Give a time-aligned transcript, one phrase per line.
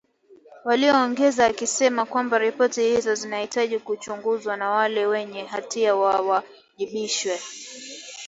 [0.65, 7.39] Aliongeza akisema kwamba ripoti hizo zinahitaji kuchunguzwa na wale wenye hatia wawajibishwe.